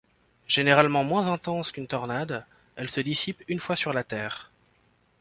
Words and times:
Généralement 0.47 1.03
moins 1.03 1.31
intenses 1.31 1.71
qu'une 1.71 1.85
tornade, 1.85 2.43
elles 2.75 2.89
se 2.89 3.01
dissipent 3.01 3.43
une 3.47 3.59
fois 3.59 3.75
sur 3.75 3.93
la 3.93 4.03
terre. 4.03 4.49